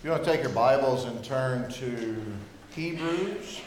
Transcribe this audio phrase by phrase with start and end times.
[0.00, 2.24] If you want to take your Bibles and turn to
[2.74, 3.60] Hebrews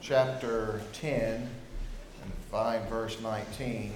[0.00, 3.94] chapter 10 and find verse 19,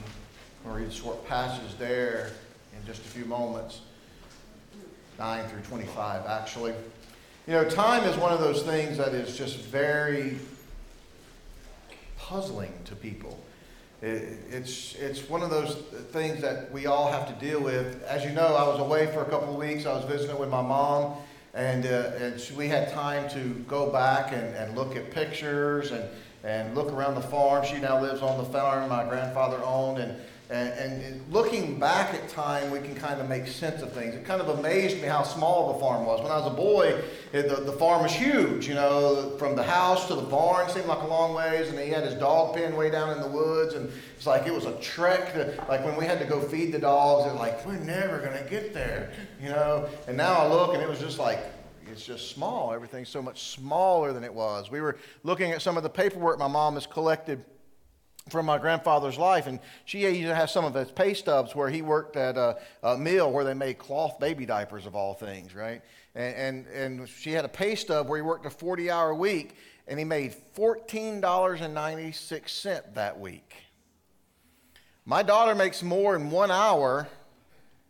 [0.65, 2.31] we'll read a short passage there
[2.73, 3.81] in just a few moments.
[5.19, 6.73] 9 through 25, actually.
[7.49, 10.37] You know, time is one of those things that is just very
[12.17, 13.45] puzzling to people.
[14.05, 15.77] It, it's, it's one of those
[16.13, 18.03] things that we all have to deal with.
[18.03, 19.87] As you know, I was away for a couple of weeks.
[19.87, 21.15] I was visiting with my mom,
[21.55, 25.91] and, uh, and she, we had time to go back and, and look at pictures
[25.91, 26.05] and,
[26.43, 27.65] and look around the farm.
[27.65, 32.29] She now lives on the farm my grandfather owned, and and, and, looking back at
[32.29, 34.15] time, we can kind of make sense of things.
[34.15, 36.21] It kind of amazed me how small the farm was.
[36.21, 39.63] When I was a boy, it, the, the farm was huge, you know, from the
[39.63, 42.77] house to the barn seemed like a long ways, and he had his dog pen
[42.77, 45.33] way down in the woods, and it's like it was a trek.
[45.33, 48.37] To, like when we had to go feed the dogs, it like, we're never going
[48.37, 49.89] to get there, you know.
[50.07, 51.39] And now I look, and it was just like,
[51.91, 52.75] it's just small.
[52.75, 54.71] Everything's so much smaller than it was.
[54.71, 57.43] We were looking at some of the paperwork my mom has collected
[58.29, 61.69] from my grandfather's life, and she used to have some of his pay stubs where
[61.69, 65.55] he worked at a, a mill where they made cloth baby diapers of all things,
[65.55, 65.83] right?
[66.15, 69.57] And, and, and she had a pay stub where he worked a 40 hour week,
[69.87, 73.57] and he made $14.96 that week.
[75.05, 77.09] My daughter makes more in one hour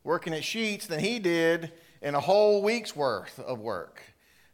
[0.02, 1.70] working at Sheetz than he did
[2.02, 4.02] in a whole week's worth of work.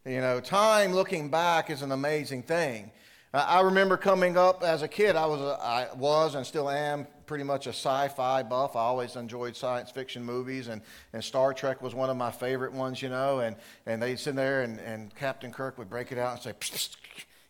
[0.05, 2.91] You know, time looking back is an amazing thing.
[3.33, 7.07] I remember coming up as a kid, I was, a, I was and still am
[7.25, 8.75] pretty much a sci fi buff.
[8.75, 10.81] I always enjoyed science fiction movies, and,
[11.13, 13.39] and Star Trek was one of my favorite ones, you know.
[13.39, 16.51] And, and they'd sit there, and, and Captain Kirk would break it out and say,
[16.51, 16.95] psst, psst,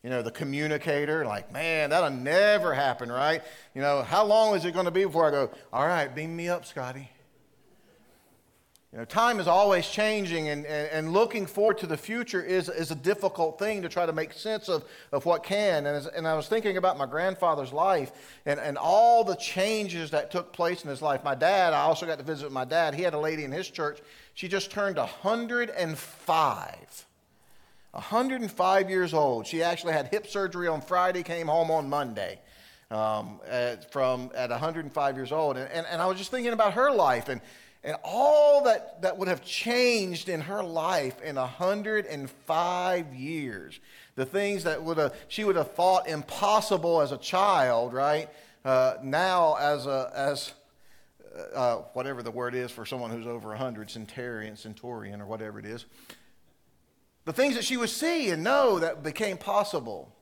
[0.03, 3.41] you know, the communicator, like, man, that'll never happen, right?
[3.73, 6.35] You know, how long is it going to be before I go, all right, beam
[6.35, 7.09] me up, Scotty?
[8.92, 12.67] You know, time is always changing, and, and, and, looking forward to the future is,
[12.67, 14.83] is a difficult thing to try to make sense of,
[15.14, 15.86] of what can.
[15.86, 18.11] And, as, and I was thinking about my grandfather's life
[18.45, 21.23] and, and all the changes that took place in his life.
[21.23, 22.93] My dad, I also got to visit with my dad.
[22.93, 23.99] He had a lady in his church.
[24.33, 27.05] She just turned 105.
[27.92, 29.48] 105 years old.
[29.48, 32.39] She actually had hip surgery on Friday, came home on Monday.
[32.89, 35.55] Um, at, from at 105 years old.
[35.55, 37.39] And, and, and I was just thinking about her life and,
[37.83, 43.80] and all that, that would have changed in her life in 105 years.
[44.15, 48.30] The things that would have, she would have thought impossible as a child, right?
[48.64, 50.53] Uh, now, as, a, as
[51.55, 55.65] uh, whatever the word is for someone who's over 100, centurion, centurion, or whatever it
[55.65, 55.86] is,
[57.25, 60.14] the things that she would see and know that became possible.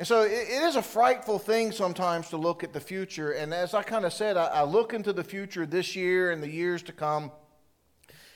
[0.00, 3.32] And so it, it is a frightful thing sometimes to look at the future.
[3.32, 6.42] And as I kind of said, I, I look into the future this year and
[6.42, 7.30] the years to come.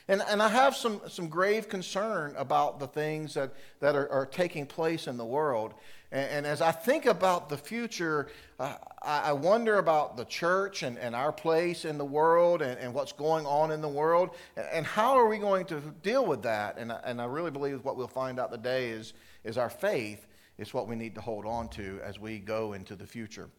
[0.07, 4.27] And, and I have some, some grave concern about the things that, that are, are
[4.27, 5.73] taking place in the world.
[6.11, 8.27] And, and as I think about the future,
[8.59, 12.77] uh, I, I wonder about the church and, and our place in the world and,
[12.77, 14.35] and what's going on in the world.
[14.55, 16.77] And how are we going to deal with that?
[16.77, 20.27] And, and I really believe what we'll find out today is, is our faith
[20.57, 23.49] it's what we need to hold on to as we go into the future.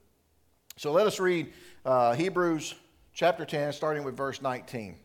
[0.77, 1.53] So let us read
[1.85, 2.75] uh, Hebrews
[3.15, 4.97] chapter 10, starting with verse 19.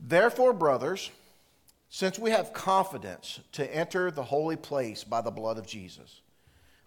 [0.00, 1.10] Therefore, brothers,
[1.88, 6.20] since we have confidence to enter the holy place by the blood of Jesus,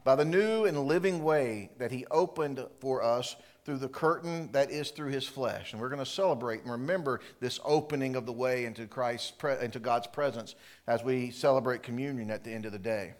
[0.03, 3.35] by the new and living way that he opened for us
[3.67, 5.73] through the curtain that is through his flesh.
[5.73, 9.79] And we're going to celebrate and remember this opening of the way into Christ's into
[9.79, 10.55] God's presence
[10.88, 13.16] as we celebrate communion at the end of the day.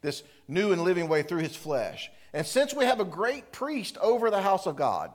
[0.00, 2.10] This new and living way through his flesh.
[2.32, 5.12] And since we have a great priest over the house of God,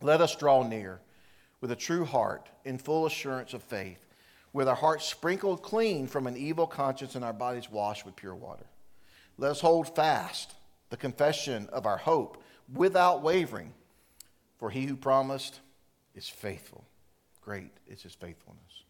[0.00, 1.02] let us draw near
[1.60, 4.06] with a true heart in full assurance of faith,
[4.54, 8.34] with our hearts sprinkled clean from an evil conscience and our bodies washed with pure
[8.34, 8.64] water.
[9.36, 10.54] Let us hold fast
[10.88, 12.42] the confession of our hope
[12.72, 13.74] without wavering
[14.62, 15.58] for he who promised
[16.14, 16.84] is faithful.
[17.40, 18.84] Great is his faithfulness.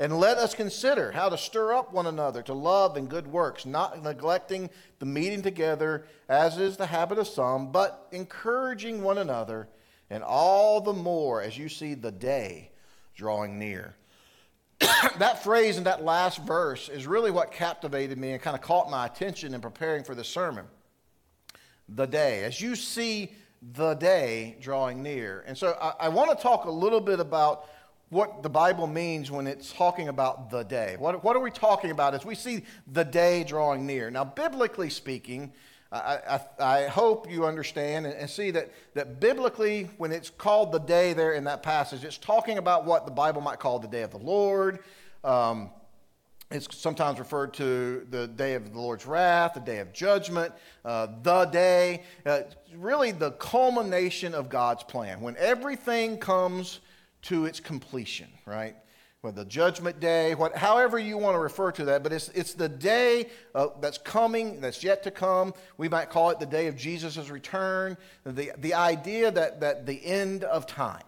[0.00, 3.64] And let us consider how to stir up one another to love and good works,
[3.64, 9.68] not neglecting the meeting together, as is the habit of some, but encouraging one another,
[10.10, 12.72] and all the more as you see the day
[13.14, 13.94] drawing near.
[15.20, 18.90] that phrase in that last verse is really what captivated me and kind of caught
[18.90, 20.64] my attention in preparing for the sermon.
[21.88, 22.42] The day.
[22.42, 23.30] As you see
[23.74, 25.44] the day drawing near.
[25.46, 27.68] And so I, I want to talk a little bit about
[28.10, 30.96] what the Bible means when it's talking about the day.
[30.98, 34.10] What, what are we talking about as we see the day drawing near?
[34.10, 35.52] Now, biblically speaking,
[35.90, 40.78] I, I, I hope you understand and, see that, that biblically, when it's called the
[40.78, 44.02] day there in that passage, it's talking about what the Bible might call the day
[44.02, 44.80] of the Lord.
[45.22, 45.70] Um,
[46.52, 50.52] it's sometimes referred to the day of the Lord's wrath, the day of judgment,
[50.84, 52.42] uh, the day, uh,
[52.76, 55.20] really the culmination of God's plan.
[55.20, 56.80] When everything comes
[57.22, 58.76] to its completion, right?
[59.22, 62.54] Well, the judgment day, what, however you want to refer to that, but it's, it's
[62.54, 65.54] the day uh, that's coming, that's yet to come.
[65.78, 67.96] We might call it the day of Jesus' return.
[68.24, 71.04] The, the idea that, that the end of time,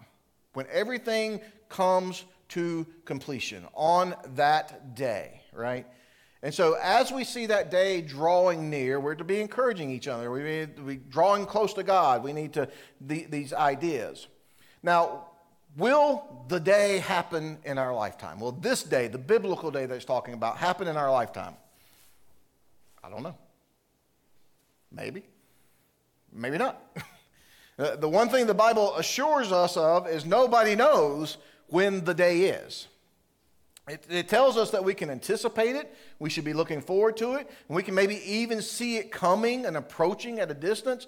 [0.53, 2.25] when everything comes
[2.55, 5.87] to completion on that day, right?
[6.43, 10.31] And so, as we see that day drawing near, we're to be encouraging each other.
[10.31, 12.23] We need to be drawing close to God.
[12.23, 12.69] We need to,
[13.01, 14.27] the, these ideas.
[14.83, 15.29] Now,
[15.77, 18.39] Will the day happen in our lifetime?
[18.39, 21.55] Will this day, the biblical day that it's talking about, happen in our lifetime?
[23.03, 23.35] I don't know.
[24.93, 25.25] Maybe.
[26.33, 26.81] Maybe not.
[27.77, 32.89] the one thing the Bible assures us of is nobody knows when the day is.
[33.87, 37.35] It, it, tells us that we can anticipate it, we should be looking forward to
[37.35, 41.07] it, and we can maybe even see it coming and approaching at a distance.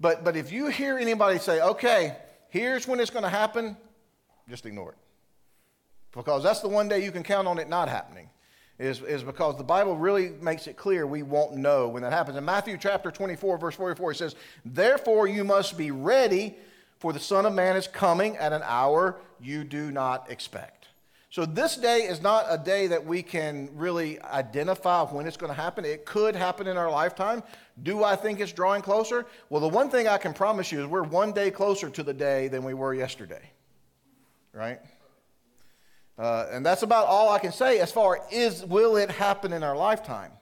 [0.00, 2.16] But, but if you hear anybody say, okay,
[2.48, 3.76] here's when it's going to happen,
[4.48, 4.98] just ignore it.
[6.12, 8.30] Because that's the one day you can count on it not happening,
[8.78, 12.38] is, is because the Bible really makes it clear we won't know when that happens.
[12.38, 14.34] In Matthew chapter 24, verse 44, it says,
[14.64, 16.56] Therefore you must be ready,
[16.98, 20.88] for the Son of Man is coming at an hour you do not expect.
[21.30, 25.50] So, this day is not a day that we can really identify when it's going
[25.50, 25.84] to happen.
[25.84, 27.42] It could happen in our lifetime.
[27.82, 29.26] Do I think it's drawing closer?
[29.50, 32.14] Well, the one thing I can promise you is we're one day closer to the
[32.14, 33.50] day than we were yesterday
[34.56, 34.80] right?
[36.18, 39.62] Uh, and that's about all I can say as far as will it happen in
[39.62, 40.32] our lifetime,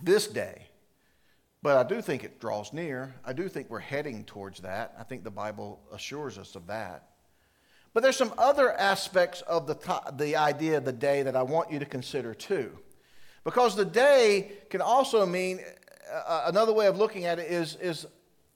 [0.00, 0.68] this day.
[1.64, 3.14] But I do think it draws near.
[3.24, 4.94] I do think we're heading towards that.
[5.00, 7.08] I think the Bible assures us of that.
[7.94, 11.72] But there's some other aspects of the, the idea of the day that I want
[11.72, 12.78] you to consider too.
[13.44, 15.60] Because the day can also mean,
[16.12, 18.04] uh, another way of looking at it is, is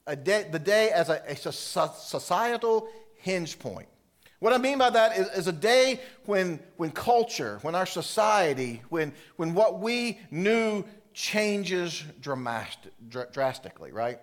[0.07, 3.89] a day, the day as a, a societal hinge point.
[4.41, 8.83] What I mean by that is, is, a day when, when culture, when our society,
[8.89, 10.85] when, when what we knew
[11.19, 12.93] changes dramatic,
[13.32, 14.20] drastically, right?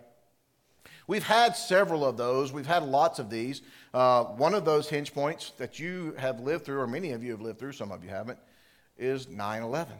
[1.07, 2.53] We've had several of those.
[2.53, 3.61] We've had lots of these.
[3.93, 7.31] Uh, one of those hinge points that you have lived through, or many of you
[7.31, 8.39] have lived through, some of you haven't,
[8.97, 9.93] is 9 11,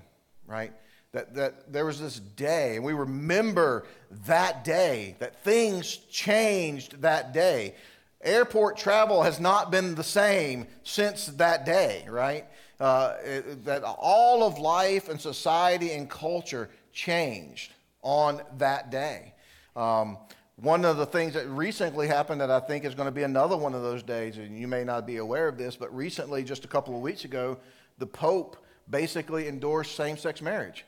[0.48, 0.72] right?
[1.12, 3.86] That, that there was this day, and we remember
[4.26, 7.76] that day, that things changed that day.
[8.22, 12.46] Airport travel has not been the same since that day, right?
[12.80, 17.72] Uh, it, that all of life and society and culture changed
[18.02, 19.34] on that day.
[19.76, 20.18] Um,
[20.56, 23.58] one of the things that recently happened that I think is going to be another
[23.58, 26.64] one of those days, and you may not be aware of this, but recently, just
[26.64, 27.58] a couple of weeks ago,
[27.98, 28.58] the Pope
[28.90, 30.86] basically endorsed same sex marriage.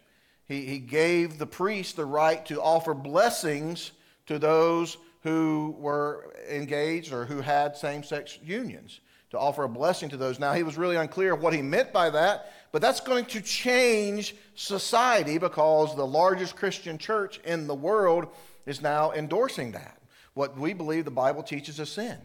[0.48, 3.92] He, he gave the priest the right to offer blessings
[4.28, 9.02] to those who were engaged or who had same sex unions
[9.32, 10.40] to offer a blessing to those.
[10.40, 14.36] Now, he was really unclear what he meant by that, but that's going to change
[14.56, 18.28] society because the largest Christian church in the world
[18.66, 19.98] is now endorsing that.
[20.34, 22.18] What we believe the Bible teaches is sin.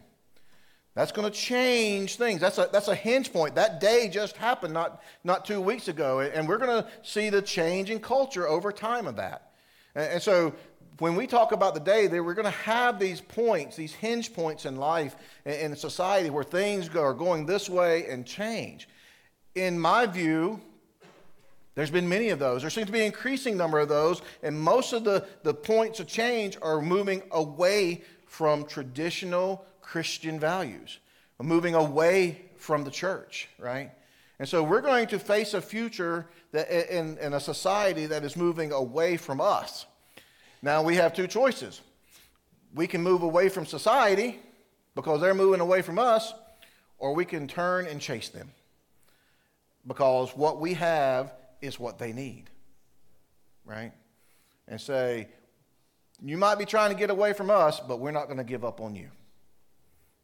[0.94, 2.40] That's going to change things.
[2.40, 3.54] That's a, that's a hinge point.
[3.54, 7.40] That day just happened not, not two weeks ago, and we're going to see the
[7.40, 9.52] change in culture over time of that.
[9.94, 10.54] And so
[10.98, 14.32] when we talk about the day, that we're going to have these points, these hinge
[14.32, 18.88] points in life in society where things are going this way and change.
[19.54, 20.60] In my view,
[21.74, 22.60] there's been many of those.
[22.60, 26.00] There seems to be an increasing number of those, and most of the, the points
[26.00, 30.98] of change are moving away from traditional Christian values,
[31.40, 33.90] moving away from the church, right?
[34.38, 38.36] And so we're going to face a future that in, in a society that is
[38.36, 39.86] moving away from us.
[40.62, 41.80] Now we have two choices.
[42.74, 44.40] We can move away from society
[44.94, 46.32] because they're moving away from us,
[46.98, 48.50] or we can turn and chase them
[49.86, 52.44] because what we have is what they need,
[53.64, 53.92] right?
[54.68, 55.28] And say,
[56.24, 58.64] you might be trying to get away from us, but we're not going to give
[58.64, 59.08] up on you,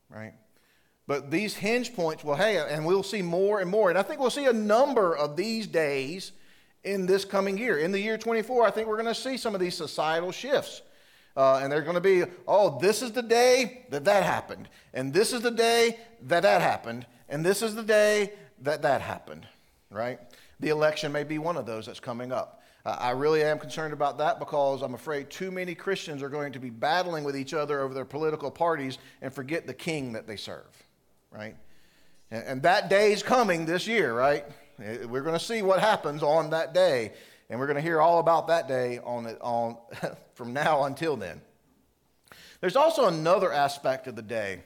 [0.08, 0.34] right?
[1.06, 3.88] But these hinge points, well, hey, and we'll see more and more.
[3.88, 6.32] And I think we'll see a number of these days
[6.84, 7.78] in this coming year.
[7.78, 10.82] In the year 24, I think we're going to see some of these societal shifts.
[11.36, 14.68] Uh, and they're going to be, oh, this is the day that that happened.
[14.92, 17.06] And this is the day that that happened.
[17.28, 18.32] And this is the day
[18.62, 19.46] that that happened,
[19.90, 20.18] right?
[20.58, 22.62] The election may be one of those that's coming up.
[22.84, 26.58] I really am concerned about that because I'm afraid too many Christians are going to
[26.58, 30.36] be battling with each other over their political parties and forget the king that they
[30.36, 30.64] serve,
[31.30, 31.54] right?
[32.30, 34.44] And that day is coming this year, right?
[34.82, 37.12] Eh, we're going to see what happens on that day,
[37.50, 39.76] and we're going to hear all about that day on, on,
[40.34, 41.40] from now until then.
[42.60, 44.62] There's also another aspect of the day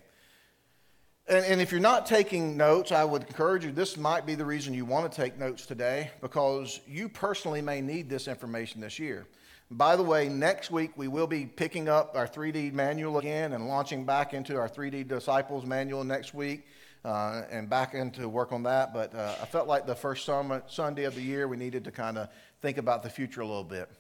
[1.28, 4.45] and, and, if you're not taking notes, I would encourage you, this might be the
[4.45, 8.99] reason you want to take notes today because you personally may need this information this
[8.99, 9.26] year.
[9.71, 13.69] By the way, next week we will be picking up our 3D manual again and
[13.69, 16.66] launching back into our 3D Disciples manual next week
[17.04, 18.92] uh, and back into work on that.
[18.92, 22.18] But uh, I felt like the first Sunday of the year we needed to kind
[22.18, 22.28] of
[22.61, 23.90] think about the future a little bit.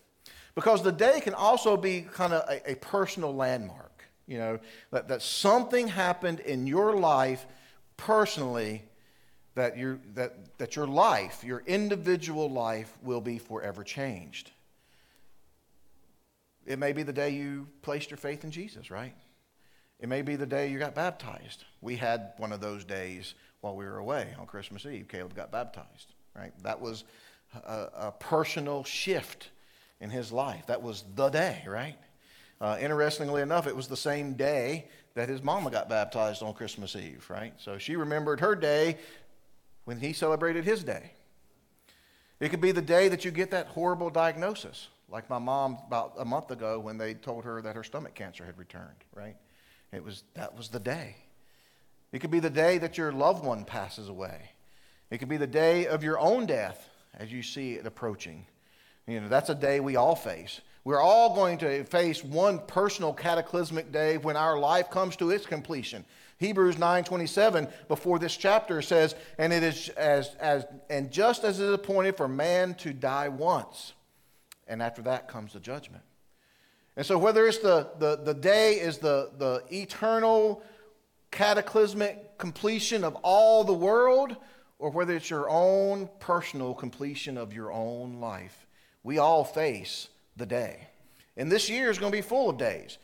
[0.54, 4.04] Because the day can also be kind of a, a personal landmark.
[4.26, 4.58] You know,
[4.92, 7.44] that, that something happened in your life
[7.96, 8.84] personally
[9.54, 14.50] that, you that, that your life, your individual life, will be forever changed.
[16.64, 19.14] It may be the day you placed your faith in Jesus, right?
[20.02, 21.64] It may be the day you got baptized.
[21.80, 25.06] We had one of those days while we were away on Christmas Eve.
[25.06, 26.52] Caleb got baptized, right?
[26.64, 27.04] That was
[27.64, 29.50] a, a personal shift
[30.00, 30.66] in his life.
[30.66, 31.96] That was the day, right?
[32.60, 36.96] Uh, interestingly enough, it was the same day that his mama got baptized on Christmas
[36.96, 37.54] Eve, right?
[37.58, 38.98] So she remembered her day
[39.84, 41.12] when he celebrated his day.
[42.40, 46.14] It could be the day that you get that horrible diagnosis, like my mom about
[46.18, 49.36] a month ago when they told her that her stomach cancer had returned, right?
[49.92, 51.16] It was, that was the day.
[52.12, 54.50] It could be the day that your loved one passes away.
[55.10, 58.46] It could be the day of your own death as you see it approaching.
[59.06, 60.60] You know, that's a day we all face.
[60.84, 65.46] We're all going to face one personal cataclysmic day when our life comes to its
[65.46, 66.04] completion.
[66.38, 71.66] Hebrews 9:27 before this chapter says, "And it is as as and just as it
[71.66, 73.92] is appointed for man to die once,
[74.66, 76.02] and after that comes the judgment."
[76.96, 80.62] And so whether it's the the, the day is the, the eternal
[81.30, 84.36] cataclysmic completion of all the world,
[84.78, 88.66] or whether it's your own personal completion of your own life,
[89.02, 90.88] we all face the day.
[91.36, 92.98] And this year is going to be full of days.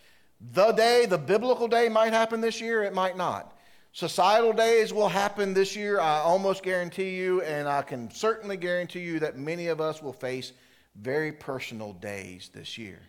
[0.52, 3.56] The day, the biblical day might happen this year, it might not.
[3.92, 9.00] Societal days will happen this year, I almost guarantee you, and I can certainly guarantee
[9.00, 10.52] you that many of us will face
[10.94, 13.00] very personal days this year.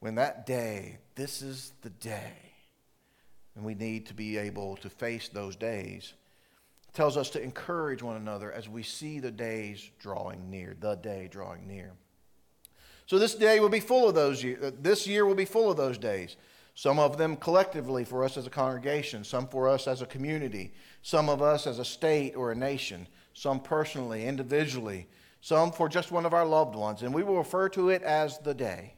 [0.00, 2.34] When that day, this is the day,
[3.54, 6.12] and we need to be able to face those days.
[6.92, 11.28] Tells us to encourage one another as we see the days drawing near, the day
[11.30, 11.92] drawing near.
[13.06, 14.44] So this day will be full of those.
[14.44, 16.36] Uh, this year will be full of those days.
[16.74, 20.74] Some of them collectively for us as a congregation, some for us as a community,
[21.02, 25.06] some of us as a state or a nation, some personally, individually,
[25.40, 27.02] some for just one of our loved ones.
[27.02, 28.92] And we will refer to it as the day.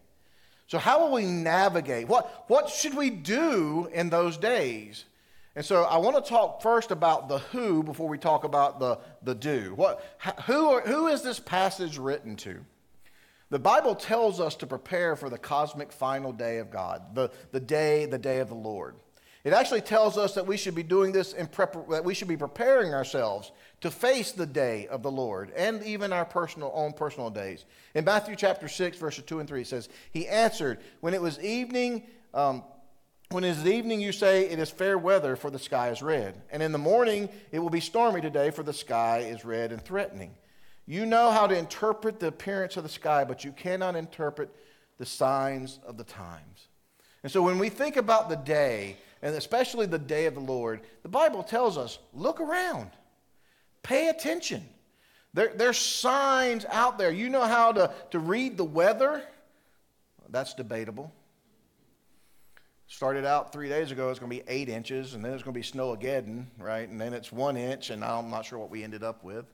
[0.68, 2.08] So, how will we navigate?
[2.08, 5.06] What, what should we do in those days?
[5.56, 8.98] And so, I want to talk first about the who before we talk about the,
[9.22, 9.72] the do.
[9.74, 10.04] What,
[10.44, 12.64] who, who is this passage written to?
[13.50, 17.60] The Bible tells us to prepare for the cosmic final day of God, the, the
[17.60, 18.96] day, the day of the Lord.
[19.44, 22.28] It actually tells us that we should be doing this in prep- that we should
[22.28, 26.92] be preparing ourselves to face the day of the Lord and even our personal own
[26.92, 27.64] personal days.
[27.94, 31.38] In Matthew chapter 6, verses 2 and 3, it says, He answered, When it was
[31.40, 32.04] evening,
[32.34, 32.64] um,
[33.30, 36.40] when it is evening, you say, It is fair weather, for the sky is red.
[36.50, 39.80] And in the morning, it will be stormy today, for the sky is red and
[39.80, 40.34] threatening.
[40.86, 44.50] You know how to interpret the appearance of the sky, but you cannot interpret
[44.96, 46.68] the signs of the times.
[47.22, 50.80] And so when we think about the day, and especially the day of the Lord,
[51.02, 52.90] the Bible tells us look around,
[53.82, 54.66] pay attention.
[55.34, 57.10] There, there's signs out there.
[57.10, 59.22] You know how to, to read the weather?
[60.30, 61.12] That's debatable.
[62.86, 65.52] Started out three days ago, it's going to be eight inches, and then it's going
[65.52, 66.88] to be snow again, right?
[66.88, 69.44] And then it's one inch, and I'm not sure what we ended up with.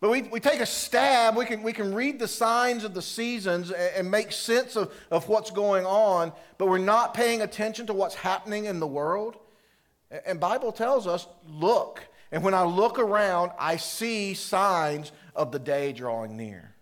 [0.00, 3.00] But we, we take a stab, we can, we can read the signs of the
[3.00, 7.86] seasons and, and make sense of, of what's going on, but we're not paying attention
[7.86, 9.36] to what's happening in the world.
[10.26, 12.02] And Bible tells us, look.
[12.32, 16.72] And when I look around, I see signs of the day drawing near.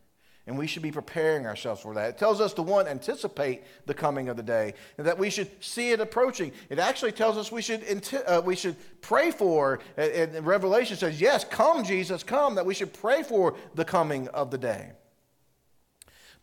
[0.47, 2.11] And we should be preparing ourselves for that.
[2.11, 5.51] It tells us to one, anticipate the coming of the day, and that we should
[5.65, 6.53] see it approaching.
[6.69, 7.83] It actually tells us we should,
[8.27, 12.93] uh, we should pray for, and Revelation says, yes, come, Jesus, come, that we should
[12.93, 14.93] pray for the coming of the day.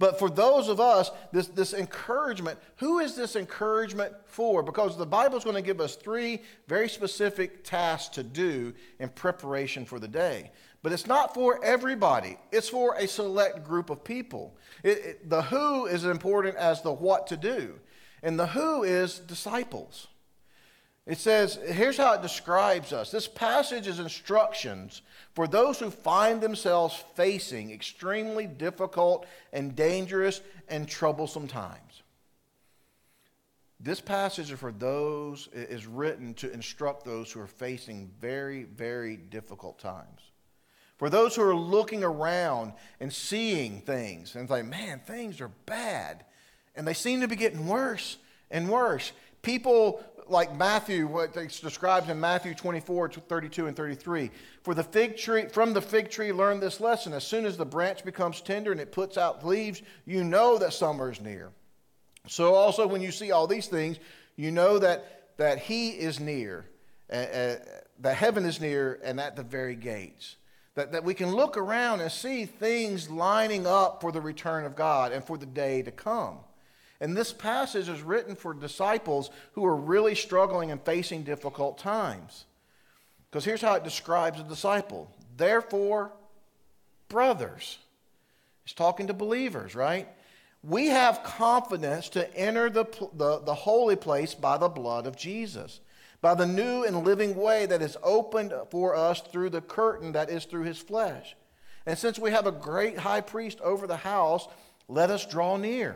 [0.01, 4.63] But for those of us, this, this encouragement, who is this encouragement for?
[4.63, 9.09] Because the Bible is going to give us three very specific tasks to do in
[9.09, 10.49] preparation for the day.
[10.81, 14.57] But it's not for everybody, it's for a select group of people.
[14.83, 17.75] It, it, the who is as important as the what to do,
[18.23, 20.07] and the who is disciples.
[21.07, 23.09] It says, here's how it describes us.
[23.09, 25.01] This passage is instructions
[25.33, 32.03] for those who find themselves facing extremely difficult and dangerous and troublesome times.
[33.79, 39.17] This passage is for those is written to instruct those who are facing very, very
[39.17, 40.21] difficult times.
[40.97, 46.25] For those who are looking around and seeing things and like, man, things are bad.
[46.75, 48.17] And they seem to be getting worse
[48.51, 49.13] and worse.
[49.41, 54.31] People like Matthew, what it describes in Matthew 24, 32, and 33.
[54.63, 57.13] For the fig tree, from the fig tree, learn this lesson.
[57.13, 60.73] As soon as the branch becomes tender and it puts out leaves, you know that
[60.73, 61.51] summer is near.
[62.27, 63.97] So also, when you see all these things,
[64.35, 66.65] you know that, that he is near,
[67.11, 67.55] uh, uh,
[67.99, 70.37] that heaven is near and at the very gates.
[70.75, 74.75] That, that we can look around and see things lining up for the return of
[74.75, 76.37] God and for the day to come.
[77.01, 82.45] And this passage is written for disciples who are really struggling and facing difficult times.
[83.29, 85.09] Because here's how it describes a disciple.
[85.35, 86.11] Therefore,
[87.09, 87.79] brothers.
[88.63, 90.07] He's talking to believers, right?
[90.63, 95.79] We have confidence to enter the, the, the holy place by the blood of Jesus,
[96.21, 100.29] by the new and living way that is opened for us through the curtain that
[100.29, 101.35] is through his flesh.
[101.87, 104.47] And since we have a great high priest over the house,
[104.87, 105.95] let us draw near.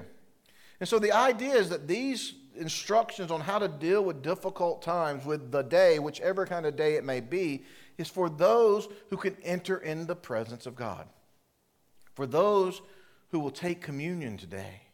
[0.80, 5.26] And so the idea is that these instructions on how to deal with difficult times,
[5.26, 7.64] with the day, whichever kind of day it may be,
[7.98, 11.08] is for those who can enter in the presence of God.
[12.14, 12.82] For those
[13.30, 14.85] who will take communion today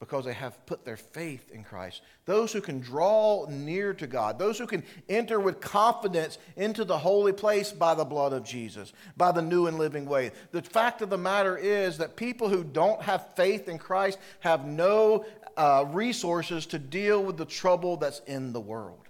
[0.00, 2.02] because they have put their faith in Christ.
[2.24, 6.98] Those who can draw near to God, those who can enter with confidence into the
[6.98, 10.30] holy place by the blood of Jesus, by the new and living way.
[10.52, 14.64] The fact of the matter is that people who don't have faith in Christ have
[14.66, 15.24] no
[15.56, 19.00] uh, resources to deal with the trouble that's in the world.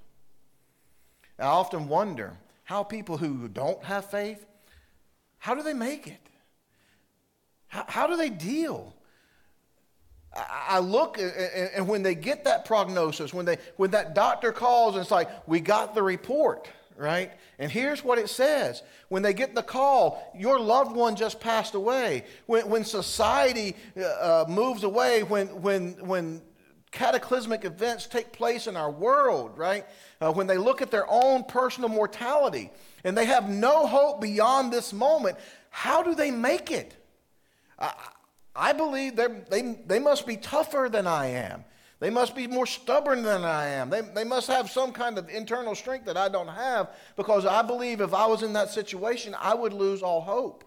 [1.39, 4.45] I often wonder how people who don't have faith,
[5.39, 6.21] how do they make it?
[7.67, 8.95] How, how do they deal?
[10.51, 15.03] I look, and when they get that prognosis, when, they, when that doctor calls and
[15.03, 17.33] it's like, we got the report, right?
[17.59, 18.83] And here's what it says.
[19.09, 22.25] When they get the call, your loved one just passed away.
[22.47, 26.43] When, when society uh, uh, moves away, when, when, when
[26.91, 29.87] cataclysmic events take place in our world, right?
[30.21, 32.71] Uh, when they look at their own personal mortality
[33.05, 35.37] and they have no hope beyond this moment,
[35.71, 36.95] how do they make it?
[37.79, 37.93] I
[38.73, 41.65] believe they, they must be tougher than I am.
[42.01, 43.91] They must be more stubborn than I am.
[43.91, 47.63] They, they must have some kind of internal strength that I don't have because I
[47.63, 50.65] believe if I was in that situation, I would lose all hope.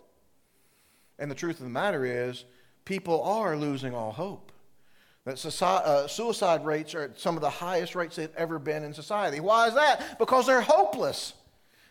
[1.19, 2.45] And the truth of the matter is,
[2.83, 4.51] people are losing all hope.
[5.23, 8.93] That uh, suicide rates are at some of the highest rates they've ever been in
[8.93, 9.39] society.
[9.39, 10.17] Why is that?
[10.17, 11.33] Because they're hopeless.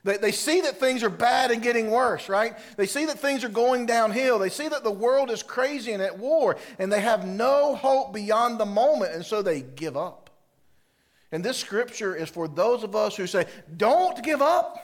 [0.03, 2.57] They, they see that things are bad and getting worse, right?
[2.77, 4.39] They see that things are going downhill.
[4.39, 8.15] They see that the world is crazy and at war, and they have no hope
[8.15, 10.31] beyond the moment, and so they give up.
[11.33, 14.77] And this scripture is for those of us who say, Don't give up.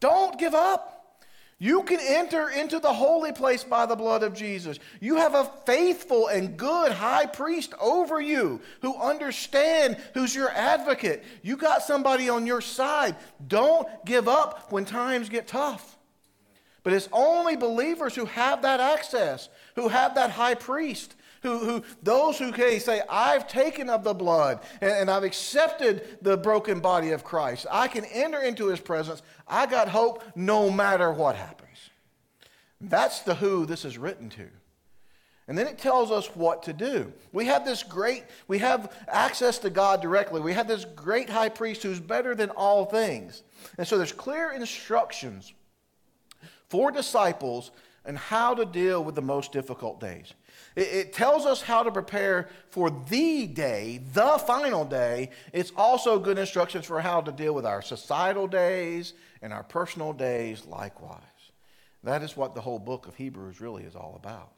[0.00, 0.93] Don't give up.
[1.58, 4.78] You can enter into the holy place by the blood of Jesus.
[5.00, 11.22] You have a faithful and good high priest over you who understand who's your advocate.
[11.42, 13.16] You got somebody on your side.
[13.46, 15.96] Don't give up when times get tough.
[16.82, 21.84] But it's only believers who have that access, who have that high priest who, who
[22.02, 26.80] those who can say, I've taken of the blood and, and I've accepted the broken
[26.80, 27.66] body of Christ.
[27.70, 29.22] I can enter into his presence.
[29.46, 31.90] I got hope no matter what happens.
[32.80, 34.48] That's the who this is written to.
[35.46, 37.12] And then it tells us what to do.
[37.30, 40.40] We have this great, we have access to God directly.
[40.40, 43.42] We have this great high priest who's better than all things.
[43.76, 45.52] And so there's clear instructions
[46.70, 47.70] for disciples
[48.04, 50.34] and how to deal with the most difficult days.
[50.76, 55.30] It, it, tells us how to prepare for the day, the final day.
[55.52, 60.12] It's also good instructions for how to deal with our societal days and our personal
[60.12, 61.20] days likewise.
[62.02, 64.52] That is what the whole book of Hebrews really is all about.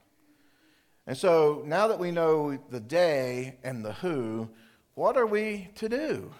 [1.06, 4.50] And so now that we know the day and the who,
[4.94, 6.32] what are we to do?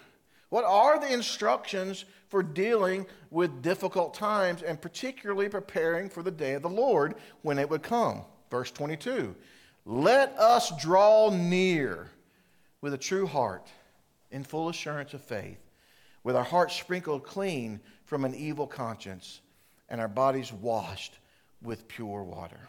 [0.49, 6.53] What are the instructions for dealing with difficult times and particularly preparing for the day
[6.53, 8.23] of the Lord when it would come?
[8.49, 9.35] Verse 22
[9.89, 12.11] let us draw near
[12.81, 13.69] with a true heart
[14.31, 15.59] in full assurance of faith,
[16.25, 19.39] with our hearts sprinkled clean from an evil conscience
[19.87, 21.19] and our bodies washed
[21.61, 22.67] with pure water.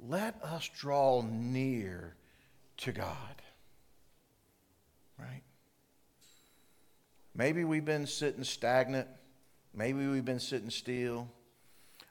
[0.00, 2.16] Let us draw near
[2.78, 3.42] to God.
[5.20, 5.42] Right?
[7.36, 9.08] Maybe we've been sitting stagnant.
[9.74, 11.28] Maybe we've been sitting still.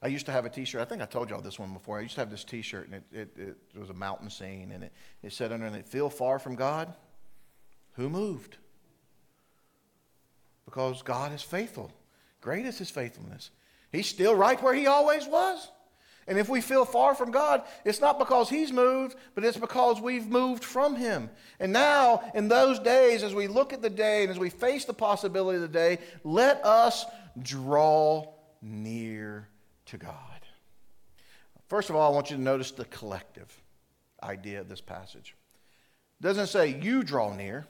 [0.01, 0.79] I used to have a T-shirt.
[0.79, 1.97] I think I told y'all this one before.
[1.97, 4.83] I used to have this T-shirt, and it, it, it was a mountain scene, and
[4.83, 6.93] it, it said under it, "Feel far from God?
[7.93, 8.57] Who moved?"
[10.65, 11.91] Because God is faithful.
[12.41, 13.49] Great is His faithfulness.
[13.91, 15.71] He's still right where He always was.
[16.27, 20.01] And if we feel far from God, it's not because He's moved, but it's because
[20.01, 21.29] we've moved from Him.
[21.59, 24.85] And now, in those days, as we look at the day and as we face
[24.85, 27.05] the possibility of the day, let us
[27.41, 29.47] draw near
[29.85, 30.13] to God.
[31.67, 33.61] First of all, I want you to notice the collective
[34.21, 35.35] idea of this passage.
[36.19, 37.67] It doesn't say you draw near,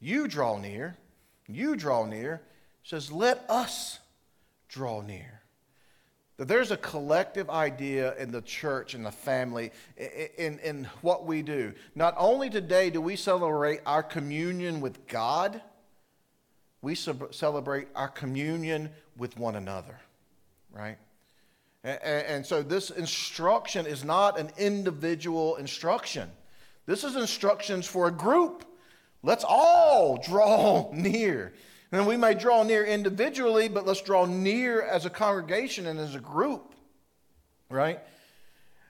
[0.00, 0.96] you draw near,
[1.48, 2.34] you draw near.
[2.34, 3.98] It says let us
[4.68, 5.35] draw near.
[6.36, 11.40] That there's a collective idea in the church and the family in, in, what we
[11.40, 11.72] do.
[11.94, 15.62] Not only today do we celebrate our communion with God,
[16.82, 19.98] we celebrate our communion with one another,
[20.70, 20.98] right?
[21.82, 26.30] And, and so this instruction is not an individual instruction.
[26.84, 28.64] This is instructions for a group.
[29.22, 31.54] Let's all draw near.
[31.92, 36.14] And we may draw near individually, but let's draw near as a congregation and as
[36.14, 36.74] a group,
[37.70, 38.00] right?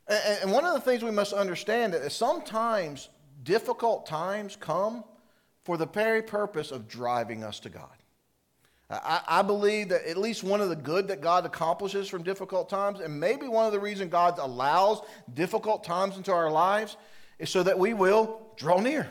[0.09, 3.09] And one of the things we must understand is sometimes
[3.43, 5.05] difficult times come
[5.65, 7.91] for the very purpose of driving us to God.
[8.89, 12.69] I, I, believe that at least one of the good that God accomplishes from difficult
[12.69, 15.01] times, and maybe one of the reasons God allows
[15.35, 16.97] difficult times into our lives,
[17.41, 19.11] is so that we will draw near.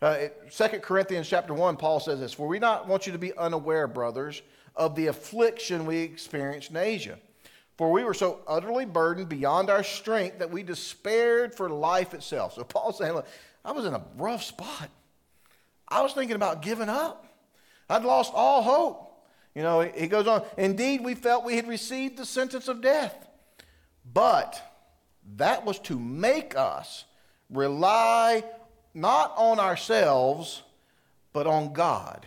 [0.00, 3.36] Uh, 2 Corinthians chapter 1, Paul says this, For we not want you to be
[3.36, 4.42] unaware, brothers,
[4.76, 7.18] of the affliction we experienced in Asia.
[7.76, 12.54] For we were so utterly burdened beyond our strength that we despaired for life itself.
[12.54, 13.26] So Paul's saying, look,
[13.64, 14.88] I was in a rough spot.
[15.88, 17.26] I was thinking about giving up.
[17.88, 19.04] I'd lost all hope.
[19.54, 23.28] You know, he goes on, indeed, we felt we had received the sentence of death.
[24.12, 24.60] But
[25.36, 27.04] that was to make us
[27.50, 28.44] rely
[28.98, 30.62] not on ourselves,
[31.32, 32.26] but on God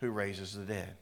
[0.00, 0.94] who raises the dead.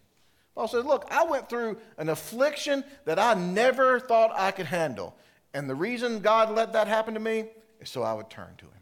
[0.55, 5.15] Paul says, Look, I went through an affliction that I never thought I could handle.
[5.55, 7.47] And the reason God let that happen to me
[7.81, 8.73] is so I would turn to Him.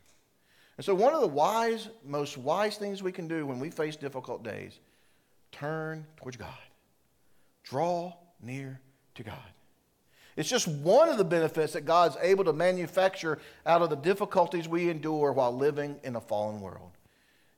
[0.77, 3.96] And so, one of the wise, most wise things we can do when we face
[3.96, 4.79] difficult days,
[5.51, 6.48] turn towards God.
[7.64, 8.81] Draw near
[9.16, 9.35] to God.
[10.38, 14.68] It's just one of the benefits that God's able to manufacture out of the difficulties
[14.68, 16.92] we endure while living in a fallen world.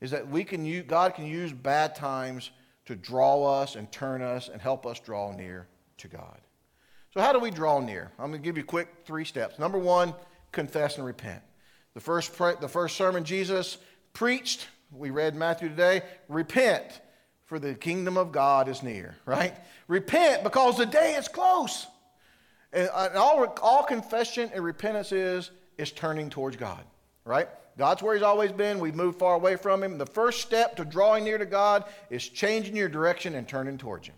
[0.01, 2.51] Is that we can use, God can use bad times
[2.87, 6.41] to draw us and turn us and help us draw near to God.
[7.13, 8.13] So, how do we draw near?
[8.19, 9.59] I'm going to give you quick three steps.
[9.59, 10.15] Number one,
[10.51, 11.43] confess and repent.
[11.93, 13.77] The first, the first sermon Jesus
[14.15, 17.03] preached, we read Matthew today, repent,
[17.45, 19.55] for the kingdom of God is near, right?
[19.87, 21.87] Repent because the day is close.
[22.73, 26.85] Uh, and all, all confession and repentance is, is turning towards God,
[27.25, 27.49] right?
[27.77, 28.79] God's where He's always been.
[28.79, 29.99] We've moved far away from Him.
[29.99, 34.07] The first step to drawing near to God is changing your direction and turning towards
[34.07, 34.17] Him,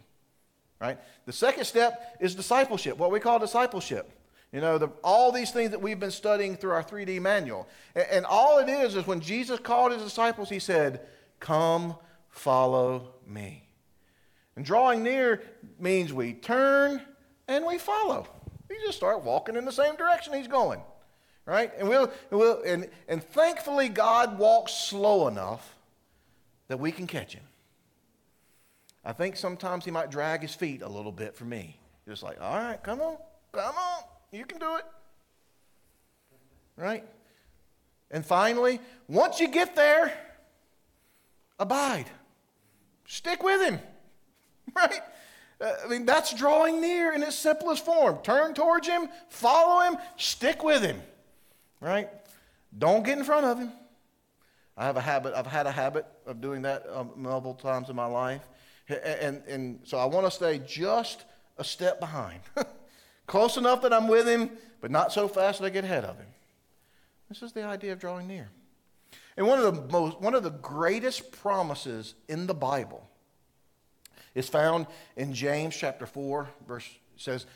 [0.80, 0.98] right?
[1.26, 4.10] The second step is discipleship, what we call discipleship.
[4.52, 7.66] You know, the, all these things that we've been studying through our 3D manual.
[7.94, 11.00] And, and all it is is when Jesus called His disciples, He said,
[11.40, 11.96] Come,
[12.28, 13.68] follow me.
[14.56, 15.42] And drawing near
[15.78, 17.00] means we turn
[17.48, 18.26] and we follow.
[18.72, 20.80] We just start walking in the same direction he's going.
[21.44, 21.70] Right?
[21.76, 25.76] And we'll, and we'll and, and thankfully God walks slow enough
[26.68, 27.42] that we can catch him.
[29.04, 31.76] I think sometimes he might drag his feet a little bit for me.
[32.08, 33.16] Just like, all right, come on,
[33.52, 34.84] come on, you can do it.
[36.76, 37.04] Right?
[38.10, 40.12] And finally, once you get there,
[41.58, 42.06] abide.
[43.06, 43.80] Stick with him.
[44.74, 45.02] Right?
[45.62, 48.18] Uh, I mean, that's drawing near in its simplest form.
[48.22, 51.00] Turn towards him, follow him, stick with him.
[51.80, 52.08] Right?
[52.76, 53.72] Don't get in front of him.
[54.76, 57.96] I have a habit, I've had a habit of doing that um, multiple times in
[57.96, 58.48] my life.
[58.88, 61.24] And, and, and so I want to stay just
[61.58, 62.40] a step behind.
[63.26, 66.16] Close enough that I'm with him, but not so fast that I get ahead of
[66.16, 66.26] him.
[67.28, 68.50] This is the idea of drawing near.
[69.36, 73.08] And one of the most, one of the greatest promises in the Bible
[74.34, 77.46] is found in James chapter 4, verse says,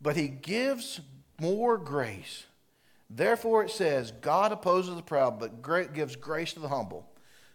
[0.00, 1.00] But he gives
[1.40, 2.44] more grace.
[3.08, 5.62] Therefore, it says, God opposes the proud, but
[5.94, 7.08] gives grace to the humble.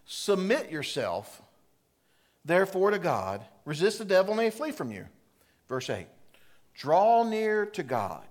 [0.06, 1.42] Submit yourself,
[2.46, 3.46] therefore, to God.
[3.66, 5.06] Resist the devil, and he flee from you.
[5.68, 6.08] Verse 8
[6.74, 8.26] Draw near to God,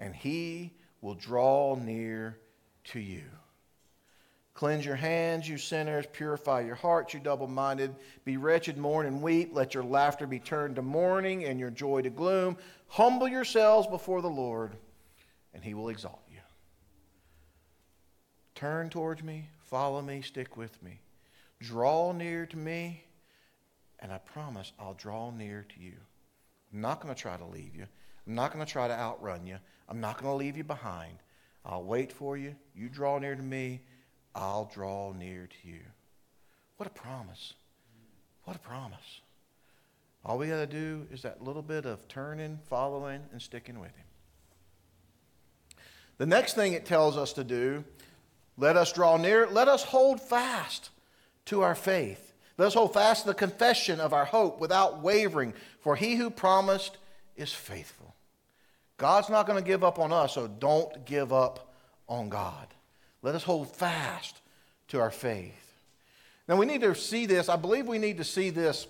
[0.00, 2.38] and he will draw near
[2.84, 3.24] to you.
[4.62, 6.06] Cleanse your hands, you sinners.
[6.12, 7.96] Purify your hearts, you double minded.
[8.24, 9.50] Be wretched, mourn, and weep.
[9.52, 12.56] Let your laughter be turned to mourning and your joy to gloom.
[12.86, 14.76] Humble yourselves before the Lord
[15.52, 16.38] and he will exalt you.
[18.54, 21.00] Turn towards me, follow me, stick with me.
[21.58, 23.02] Draw near to me,
[23.98, 25.96] and I promise I'll draw near to you.
[26.72, 27.88] I'm not going to try to leave you.
[28.28, 29.56] I'm not going to try to outrun you.
[29.88, 31.18] I'm not going to leave you behind.
[31.64, 32.54] I'll wait for you.
[32.76, 33.80] You draw near to me,
[34.34, 35.80] I'll draw near to you.
[36.76, 37.54] What a promise.
[38.44, 39.20] What a promise.
[40.24, 43.94] All we got to do is that little bit of turning, following, and sticking with
[43.96, 44.06] Him.
[46.18, 47.84] The next thing it tells us to do,
[48.56, 50.90] let us draw near, let us hold fast
[51.46, 52.32] to our faith.
[52.58, 56.30] Let us hold fast to the confession of our hope without wavering, for he who
[56.30, 56.98] promised
[57.36, 58.14] is faithful.
[58.98, 61.74] God's not going to give up on us, so don't give up
[62.08, 62.68] on God.
[63.22, 64.40] Let us hold fast
[64.88, 65.54] to our faith.
[66.48, 67.48] Now, we need to see this.
[67.48, 68.86] I believe we need to see this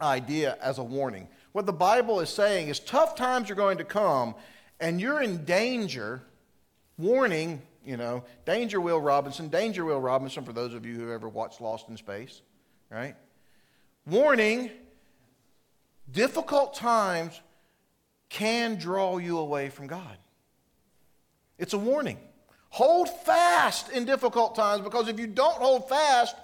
[0.00, 1.28] idea as a warning.
[1.52, 4.34] What the Bible is saying is tough times are going to come,
[4.80, 6.22] and you're in danger
[6.98, 11.28] warning, you know, danger Will Robinson, danger Will Robinson for those of you who ever
[11.28, 12.42] watched Lost in Space,
[12.90, 13.14] right?
[14.04, 14.70] Warning,
[16.10, 17.40] difficult times
[18.28, 20.18] can draw you away from God.
[21.56, 22.18] It's a warning.
[22.74, 26.34] Hold fast in difficult times because if you don't hold fast,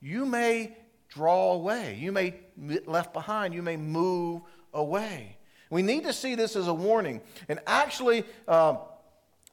[0.00, 0.76] you may
[1.08, 1.96] draw away.
[2.00, 2.34] You may
[2.66, 3.54] be left behind.
[3.54, 4.42] You may move
[4.74, 5.36] away.
[5.70, 7.20] We need to see this as a warning.
[7.48, 8.78] And actually, uh,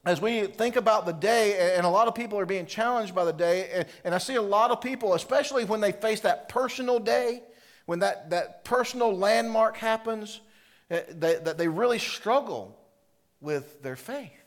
[0.04, 3.24] as we think about the day, and a lot of people are being challenged by
[3.24, 6.98] the day, and I see a lot of people, especially when they face that personal
[6.98, 7.44] day,
[7.86, 10.40] when that, that personal landmark happens,
[10.90, 12.76] eh, that they really struggle
[13.40, 14.37] with their faith,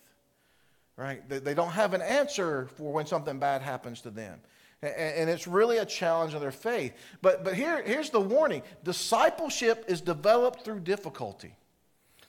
[1.01, 1.27] right?
[1.27, 4.39] They don't have an answer for when something bad happens to them.
[4.83, 6.93] And it's really a challenge of their faith.
[7.21, 11.55] But, but here, here's the warning discipleship is developed through difficulty.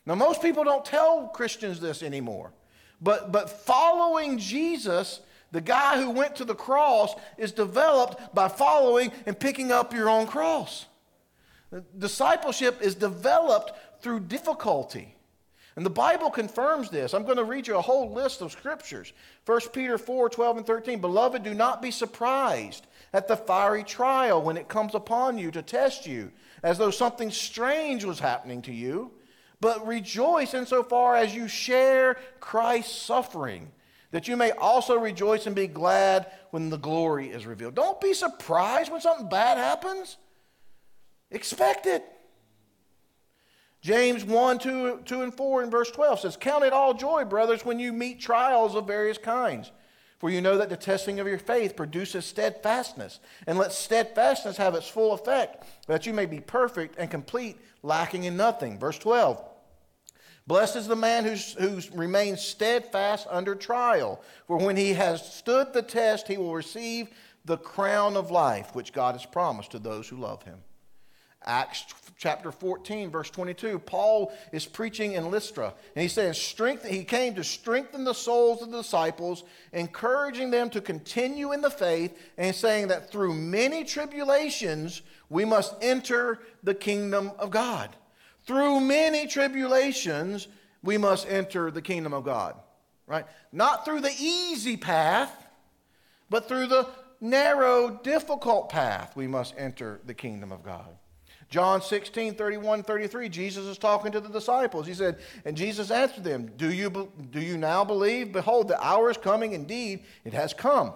[0.05, 2.53] Now, most people don't tell Christians this anymore.
[3.01, 9.13] But, but following Jesus, the guy who went to the cross, is developed by following
[9.27, 10.87] and picking up your own cross.
[11.99, 15.15] Discipleship is developed through difficulty.
[15.77, 17.15] And the Bible confirms this.
[17.15, 19.13] I'm going to read you a whole list of scriptures.
[19.47, 21.01] 1 Peter 4 12 and 13.
[21.01, 25.63] Beloved, do not be surprised at the fiery trial when it comes upon you to
[25.63, 26.31] test you,
[26.63, 29.13] as though something strange was happening to you
[29.63, 33.71] but rejoice insofar as you share Christ's suffering,
[34.11, 37.77] that you may also rejoice and be glad when the glory is revealed.
[37.77, 40.17] Don't be surprised when something bad happens.
[41.31, 42.05] Expect it.
[43.83, 47.65] James 1, 2, 2 and 4 in verse 12 says, Count it all joy, brothers,
[47.65, 49.73] when you meet trials of various kinds.
[50.21, 53.19] For you know that the testing of your faith produces steadfastness.
[53.49, 58.23] And let steadfastness have its full effect, that you may be perfect and complete, lacking
[58.23, 58.79] in nothing.
[58.79, 59.43] Verse 12.
[60.47, 65.83] Blessed is the man who remains steadfast under trial, for when he has stood the
[65.83, 67.09] test, he will receive
[67.45, 70.59] the crown of life which God has promised to those who love him.
[71.47, 71.85] Acts
[72.23, 77.35] chapter 14, verse 22, Paul is preaching in Lystra, and he says, Strength, he came
[77.35, 82.55] to strengthen the souls of the disciples, encouraging them to continue in the faith, and
[82.55, 87.91] saying that through many tribulations we must enter the kingdom of God.
[88.47, 90.47] Through many tribulations,
[90.83, 92.55] we must enter the kingdom of God,
[93.09, 93.27] right?
[93.51, 95.33] Not through the easy path,
[96.31, 96.89] but through the
[97.21, 100.97] narrow, difficult path, we must enter the kingdom of God.
[101.53, 104.87] John 16, 31, 33, Jesus is talking to the disciples.
[104.87, 108.33] He said, And Jesus answered them, Do you, do you now believe?
[108.33, 110.95] Behold, the hour is coming, indeed, it has come,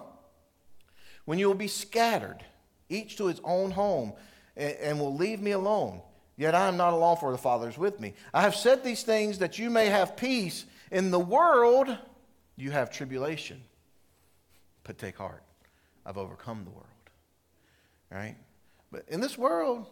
[1.25, 2.43] when you will be scattered,
[2.89, 4.13] each to his own home,
[4.55, 6.01] and, and will leave me alone.
[6.37, 8.15] Yet I am not alone, for the Father is with me.
[8.33, 10.65] I have said these things that you may have peace.
[10.89, 11.95] In the world,
[12.55, 13.61] you have tribulation.
[14.83, 15.43] But take heart,
[16.03, 16.87] I've overcome the world.
[18.11, 18.37] All right?
[18.91, 19.85] But in this world,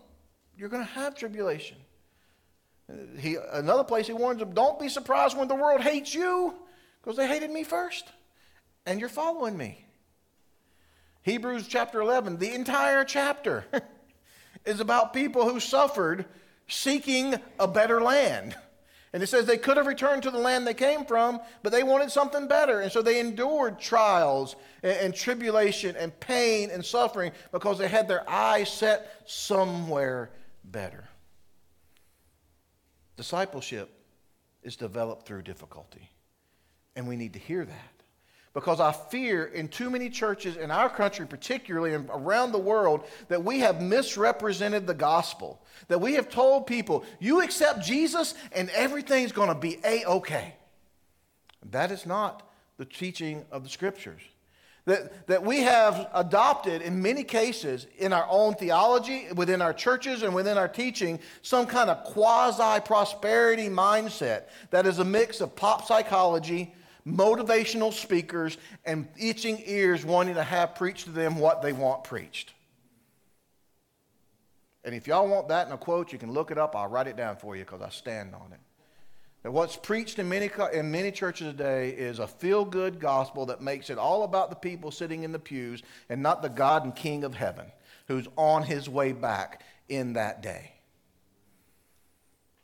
[0.57, 1.77] you're going to have tribulation.
[3.17, 6.53] He, another place he warns them don't be surprised when the world hates you
[7.01, 8.05] because they hated me first
[8.85, 9.85] and you're following me.
[11.23, 13.65] Hebrews chapter 11, the entire chapter.
[14.65, 16.25] is about people who suffered
[16.67, 18.55] seeking a better land.
[19.13, 21.83] And it says they could have returned to the land they came from, but they
[21.83, 22.81] wanted something better.
[22.81, 28.09] And so they endured trials and, and, tribulation and pain and suffering because they had
[28.09, 30.31] their eyes set somewhere
[30.71, 31.07] better.
[33.17, 33.89] Discipleship
[34.63, 36.09] is developed through difficulty.
[36.95, 37.95] And we need to hear that
[38.55, 43.03] because I fear in too many churches in our country, particularly and around the world,
[43.27, 45.61] that we have misrepresented the gospel.
[45.89, 50.55] That we have told people, you accept Jesus and everything's going to be A OK.
[51.71, 54.21] That is not the teaching of the scriptures.
[54.85, 60.21] That, that we have adopted in many cases in our own theology, within our churches,
[60.21, 65.55] and within our teaching, some kind of quasi prosperity mindset that is a mix of
[65.55, 66.73] pop psychology
[67.07, 72.53] motivational speakers and itching ears wanting to have preached to them what they want preached.
[74.83, 76.75] And if y'all want that in a quote, you can look it up.
[76.75, 78.59] I'll write it down for you because I stand on it.
[79.45, 83.61] That what's preached in many, in many churches today is a feel good gospel that
[83.61, 86.95] makes it all about the people sitting in the pews and not the God and
[86.95, 87.67] King of heaven
[88.07, 90.71] who's on his way back in that day.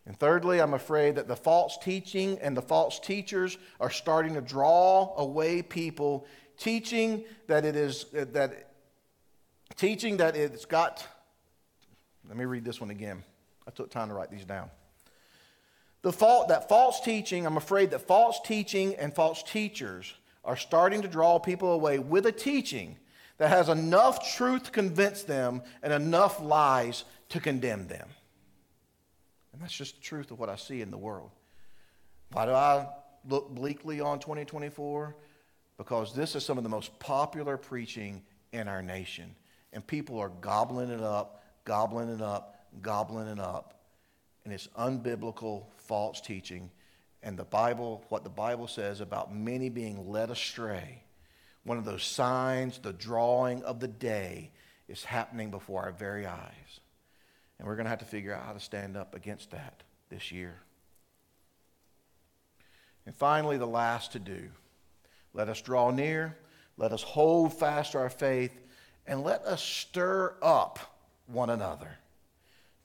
[0.08, 4.42] And thirdly, I'm afraid that the false teaching and the false teachers are starting to
[4.42, 6.26] draw away people,
[6.58, 8.72] teaching that it is uh, that
[9.76, 11.08] teaching that it's got
[12.28, 13.24] let me read this one again.
[13.68, 14.72] I took time to write these down.
[16.02, 21.04] The fault that false teaching, I'm afraid that false teaching and false teachers are starting
[21.04, 22.98] to draw people away with a teaching
[23.38, 28.08] that has enough truth to convince them and enough lies to condemn them.
[29.54, 31.32] And that's just the truth of what I see in the world.
[32.32, 32.88] Why do I
[33.28, 35.16] look bleakly on 2024?
[35.78, 39.36] Because this is some of the most popular preaching in our nation.
[39.74, 43.81] And people are gobbling it up, gobbling it up, gobbling it up.
[44.44, 46.72] And it's unbiblical, false teaching.
[47.24, 51.04] And the Bible, what the Bible says about many being led astray,
[51.64, 54.52] one of those signs, the drawing of the day,
[54.88, 56.80] is happening before our very eyes.
[57.60, 60.32] And we're going to have to figure out how to stand up against that this
[60.32, 60.56] year.
[63.06, 64.50] And finally, the last to do
[65.34, 66.38] let us draw near,
[66.78, 68.60] let us hold fast our faith,
[69.08, 70.80] and let us stir up
[71.28, 71.98] one another.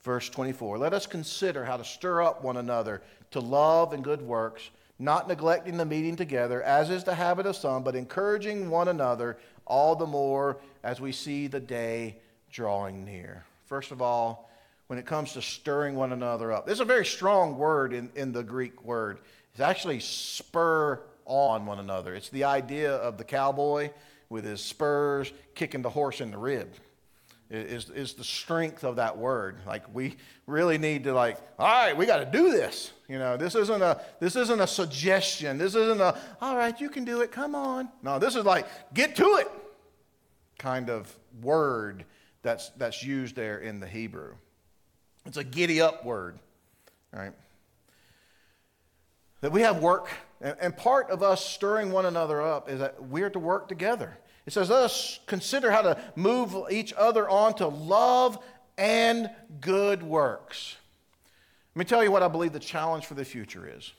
[0.06, 4.22] Verse 24 Let us consider how to stir up one another to love and good
[4.22, 8.86] works, not neglecting the meeting together, as is the habit of some, but encouraging one
[8.86, 12.18] another all the more as we see the day
[12.52, 13.44] drawing near.
[13.64, 14.48] First of all,
[14.86, 16.66] when it comes to stirring one another up.
[16.66, 19.18] There's a very strong word in, in the Greek word.
[19.50, 22.14] It's actually spur on one another.
[22.14, 23.90] It's the idea of the cowboy
[24.28, 26.72] with his spurs kicking the horse in the rib.
[27.48, 29.58] Is, is the strength of that word.
[29.64, 32.92] Like we really need to like, all right, we got to do this.
[33.08, 35.56] You know, this isn't a this isn't a suggestion.
[35.56, 37.30] This isn't a all right, you can do it.
[37.30, 37.88] Come on.
[38.02, 39.48] No, this is like get to it
[40.58, 42.04] kind of word
[42.42, 44.34] that's that's used there in the Hebrew.
[45.24, 46.38] It's a giddy up word,
[47.12, 47.32] right?
[49.40, 50.08] That we have work,
[50.40, 54.18] and part of us stirring one another up is that we're to work together.
[54.46, 58.38] It says, let us consider how to move each other on to love
[58.78, 59.28] and
[59.60, 60.76] good works.
[61.74, 63.92] Let me tell you what I believe the challenge for the future is.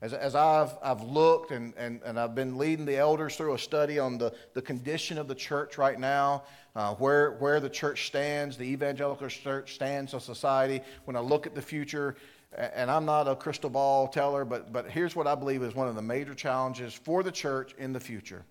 [0.00, 3.58] As, as I've, I've looked and, and, and I've been leading the elders through a
[3.58, 6.44] study on the, the condition of the church right now,
[6.76, 10.80] uh, where, where the church stands, the evangelical church stands in society.
[11.06, 12.14] When I look at the future,
[12.56, 15.88] and I'm not a crystal ball teller, but, but here's what I believe is one
[15.88, 18.44] of the major challenges for the church in the future.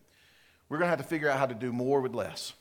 [0.70, 2.54] We're going to have to figure out how to do more with less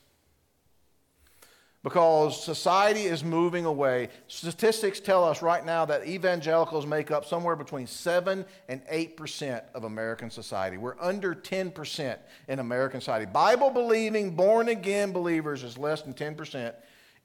[1.87, 4.09] because society is moving away.
[4.27, 9.85] Statistics tell us right now that evangelicals make up somewhere between 7 and 8% of
[9.85, 10.75] American society.
[10.75, 12.17] We're under 10%
[12.49, 13.25] in American society.
[13.25, 16.73] Bible believing, born again believers is less than 10%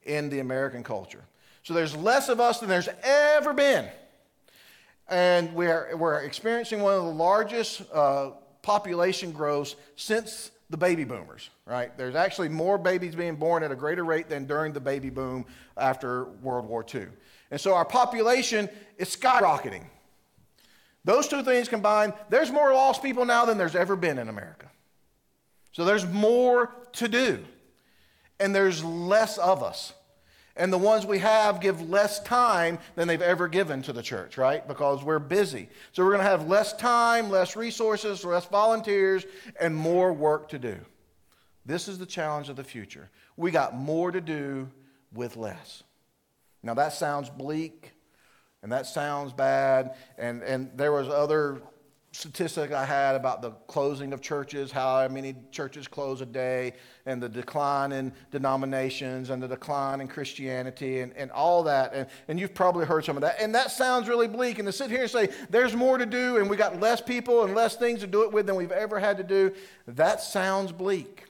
[0.05, 1.25] in the American culture.
[1.65, 3.87] So there's less of us than there's ever been.
[5.09, 8.31] And we're, we're experiencing one of the largest uh,
[8.63, 11.97] population growths since the baby boomers, right?
[11.99, 15.45] There's actually more babies being born at a greater rate than during the baby boom
[15.77, 17.07] after World War II.
[17.51, 19.85] And so our population is skyrocketing.
[21.05, 24.71] Those two things combined, there's more lost people now than there's ever been in America.
[25.73, 27.45] So there's more to do,
[28.41, 29.93] and there's less of us.
[30.57, 34.37] And the ones we have give less time than they've ever given to the church,
[34.37, 34.67] right?
[34.67, 35.69] Because we're busy.
[35.93, 39.25] So we're going to have less time, less resources, less volunteers,
[39.59, 40.77] and more work to do.
[41.65, 43.09] This is the challenge of the future.
[43.37, 44.69] We got more to do
[45.15, 45.83] with less.
[46.63, 47.93] Now that sounds bleak.
[48.63, 49.97] And that sounds bad.
[50.17, 51.61] And, and there was other
[52.13, 56.75] statistic I had about the closing of churches, how many churches close a day,
[57.07, 61.95] and the decline in denominations, and the decline in Christianity, and, and all that.
[61.95, 63.41] And, and you've probably heard some of that.
[63.41, 64.59] And that sounds really bleak.
[64.59, 67.45] And to sit here and say, there's more to do, and we got less people
[67.45, 69.53] and less things to do it with than we've ever had to do,
[69.89, 71.25] that sounds bleak.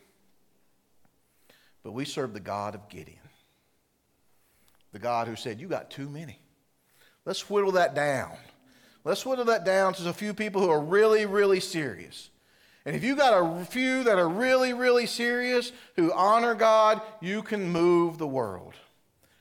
[1.84, 3.18] But we serve the God of Gideon,
[4.92, 6.40] the God who said, You got too many.
[7.24, 8.32] Let's whittle that down.
[9.05, 12.30] Let's whittle that down to a few people who are really, really serious.
[12.84, 17.42] And if you got a few that are really, really serious, who honor God, you
[17.42, 18.74] can move the world.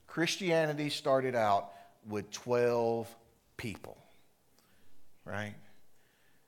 [0.08, 1.72] Christianity started out
[2.08, 3.14] with 12
[3.58, 3.98] people,
[5.26, 5.54] right?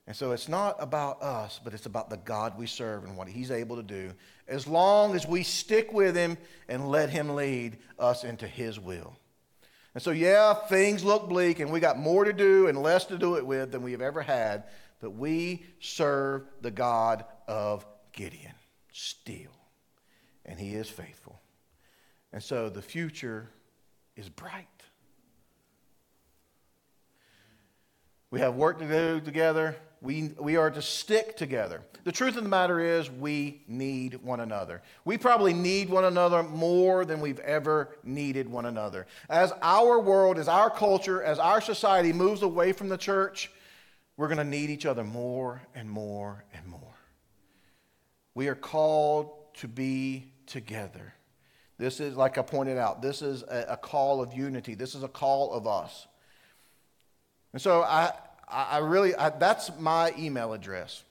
[0.06, 3.28] And so it's not about us, but it's about the God we serve and what
[3.28, 4.12] He's able to do,
[4.48, 6.38] as long as we stick with Him
[6.68, 9.16] and let Him lead us into His will.
[9.94, 13.18] And so, yeah, things look bleak, and we got more to do and less to
[13.18, 14.64] do it with than we have ever had,
[15.00, 18.54] but we serve the God of Gideon
[18.92, 19.52] still,
[20.46, 21.40] and He is faithful.
[22.32, 23.50] And so the future
[24.16, 24.68] is bright.
[28.32, 29.76] We have work to do together.
[30.04, 31.82] We, we are to stick together.
[32.04, 34.82] The truth of the matter is, we need one another.
[35.06, 39.08] We probably need one another more than we've ever needed one another.
[39.30, 43.50] As our world, as our culture, as our society moves away from the church,
[44.18, 46.82] we're going to need each other more and more and more.
[48.36, 51.14] We are called to be together.
[51.78, 54.76] This is, like I pointed out, this is a, a call of unity.
[54.76, 56.08] This is a call of us.
[57.54, 58.12] And so I,
[58.48, 61.04] I, really, I, that's my email address.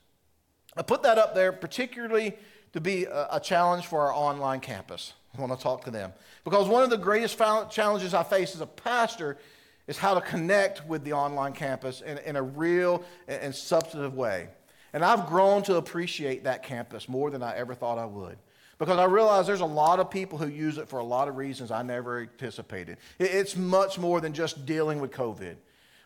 [0.76, 2.34] I put that up there particularly
[2.72, 5.12] to be a, a challenge for our online campus.
[5.36, 6.12] I want to talk to them.
[6.44, 9.38] Because one of the greatest challenges I face as a pastor
[9.86, 14.48] is how to connect with the online campus in, in a real and substantive way.
[14.92, 18.36] And I've grown to appreciate that campus more than I ever thought I would.
[18.78, 21.36] Because I realize there's a lot of people who use it for a lot of
[21.36, 22.98] reasons I never anticipated.
[23.18, 25.56] It's much more than just dealing with COVID.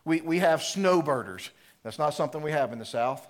[0.07, 1.49] We, we have snowbirders.
[1.83, 3.27] That's not something we have in the South.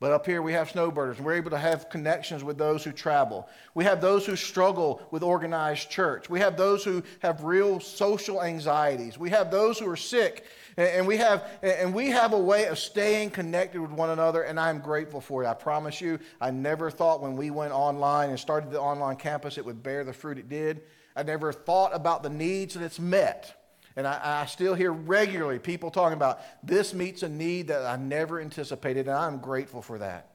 [0.00, 2.92] But up here, we have snowbirders, and we're able to have connections with those who
[2.92, 3.46] travel.
[3.74, 6.30] We have those who struggle with organized church.
[6.30, 9.18] We have those who have real social anxieties.
[9.18, 10.46] We have those who are sick,
[10.78, 14.58] and we have, and we have a way of staying connected with one another, and
[14.58, 15.46] I'm grateful for it.
[15.46, 19.58] I promise you, I never thought when we went online and started the online campus
[19.58, 20.82] it would bear the fruit it did.
[21.14, 23.60] I never thought about the needs that it's met.
[23.96, 27.96] And I, I, still hear regularly people talking about this meets a need that I
[27.96, 30.32] never anticipated, and I'm grateful for that.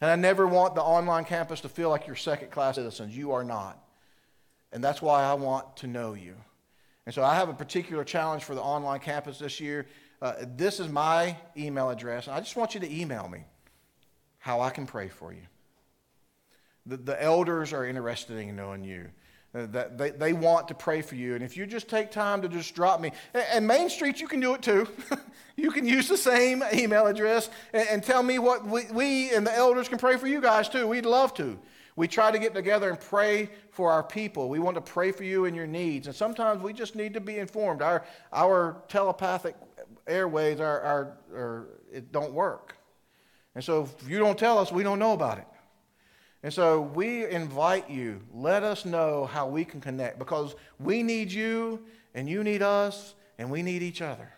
[0.00, 3.16] And I never want the online campus to feel like you're second class citizens.
[3.16, 3.78] You are not.
[4.72, 6.34] And that's why I want to know you.
[7.04, 9.86] And so I have a particular challenge for the online campus this year.
[10.20, 13.44] Uh, this is my email address, and I just want you to email me
[14.38, 15.42] how I can pray for you.
[16.86, 19.08] The, the elders are interested in knowing you.
[19.54, 21.34] Uh, that they, they want to pray for you.
[21.34, 24.40] And if you just take time to just drop me, and Main Street, you can
[24.40, 24.88] do it too.
[25.56, 29.46] you can use the same email address and, and tell me what we, we, and
[29.46, 30.86] the elders can pray for you guys too.
[30.86, 31.58] We'd love to.
[31.96, 34.48] We try to get together and pray for our people.
[34.48, 36.06] We want to pray for you and your needs.
[36.06, 37.82] And sometimes we just need to be informed.
[37.82, 39.54] Our, our telepathic
[40.06, 42.76] airways are, are, are, it don't work.
[43.54, 45.46] And so if you don't tell us, we don't know about it.
[46.42, 51.30] And so we invite you, let us know how we can connect because we need
[51.30, 51.80] you
[52.14, 54.32] and you need us and we need each other.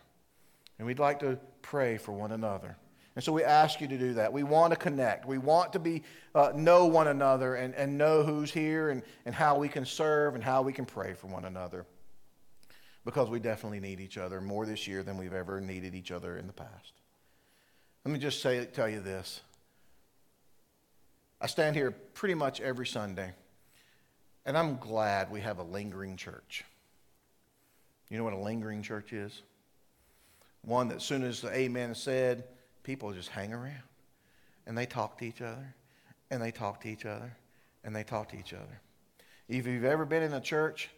[0.78, 2.76] And we'd like to pray for one another.
[3.16, 4.32] And so we ask you to do that.
[4.32, 5.24] We want to connect.
[5.24, 6.02] We want to be,
[6.34, 10.34] uh, know one another and, and know who's here and, and how we can serve
[10.34, 11.86] and how we can pray for one another.
[13.04, 16.36] Because we definitely need each other more this year than we've ever needed each other
[16.36, 16.92] in the past.
[18.04, 19.40] Let me just say, tell you this.
[21.40, 23.32] I stand here pretty much every Sunday,
[24.46, 26.64] and I'm glad we have a lingering church.
[28.08, 29.42] You know what a lingering church is?
[30.62, 32.44] One that as soon as the amen is said,
[32.82, 33.82] people just hang around
[34.66, 35.74] and they talk to each other
[36.30, 37.36] and they talk to each other
[37.82, 38.80] and they talk to each other.
[39.48, 40.88] If you've ever been in a church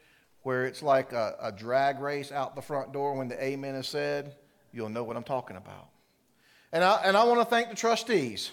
[0.42, 3.88] where it's like a, a drag race out the front door when the amen is
[3.88, 4.36] said,
[4.72, 5.88] you'll know what I'm talking about.
[6.72, 8.50] And I, and I want to thank the trustees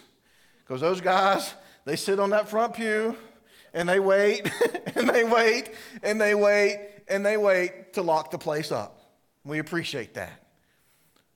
[0.60, 1.54] because those guys,
[1.86, 3.16] they sit on that front pew
[3.74, 4.50] and they wait
[4.96, 5.72] and they wait
[6.02, 9.00] and they wait and they wait to lock the place up.
[9.44, 10.44] We appreciate that.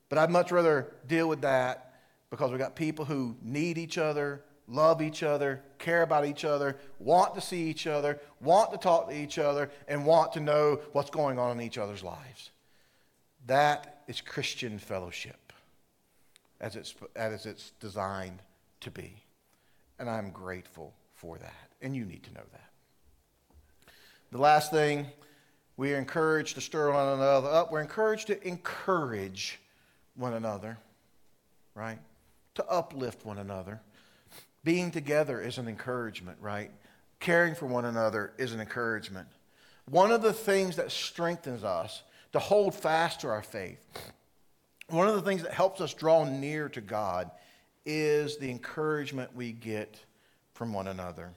[0.08, 1.94] But I'd much rather deal with that
[2.30, 6.76] because we've got people who need each other, love each other, care about each other,
[6.98, 10.80] want to see each other, want to talk to each other, and want to know
[10.92, 12.50] what's going on in each other's lives.
[13.46, 15.52] That is Christian fellowship
[16.60, 18.40] as it's, as it's designed
[18.80, 19.22] to be.
[19.98, 21.70] And I'm grateful for that.
[21.82, 22.70] And you need to know that.
[24.30, 25.06] The last thing,
[25.76, 27.72] we are encouraged to stir one another up.
[27.72, 29.58] We're encouraged to encourage
[30.16, 30.78] one another,
[31.74, 31.98] right?
[32.56, 33.80] To uplift one another.
[34.64, 36.70] Being together is an encouragement, right?
[37.20, 39.28] Caring for one another is an encouragement.
[39.88, 43.80] One of the things that strengthens us to hold fast to our faith,
[44.88, 47.30] one of the things that helps us draw near to God
[47.84, 49.98] is the encouragement we get
[50.54, 51.32] from one another.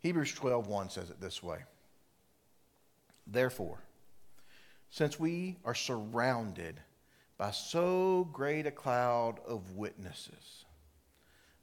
[0.00, 1.64] Hebrews 12:1 says it this way.
[3.26, 3.82] Therefore,
[4.90, 6.80] since we are surrounded
[7.38, 10.64] by so great a cloud of witnesses,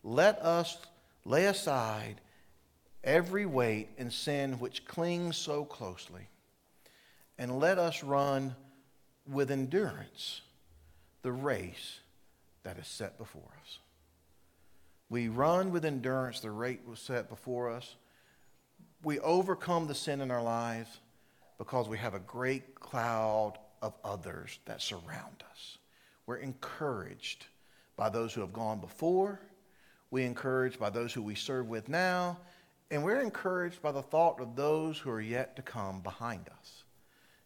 [0.04, 0.78] let us
[1.26, 2.20] lay aside
[3.04, 6.28] every weight and sin which clings so closely,
[7.38, 8.56] and let us run
[9.26, 10.42] with endurance
[11.22, 12.00] the race
[12.64, 13.80] that is set before us.
[15.10, 17.96] We run with endurance the rate was set before us.
[19.04, 20.90] We overcome the sin in our lives
[21.58, 25.78] because we have a great cloud of others that surround us.
[26.26, 27.46] We're encouraged
[27.98, 29.40] by those who have gone before.
[30.10, 32.40] We're encouraged by those who we serve with now.
[32.92, 36.84] And we're encouraged by the thought of those who are yet to come behind us.